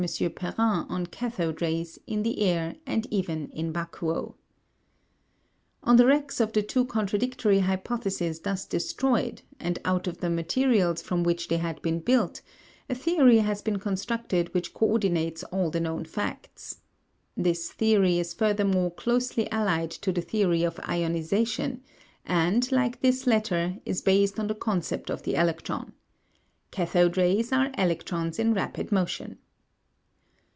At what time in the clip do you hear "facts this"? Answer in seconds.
16.03-17.71